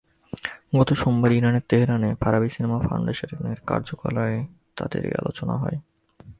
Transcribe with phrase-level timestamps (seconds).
[0.77, 4.37] গত সোমবার ইরানের তেহরানে ফারাবি সিনেমা ফাউন্ডেশনের কার্যালয়ে
[4.75, 5.77] তাঁদের এই আলোচনা হয়।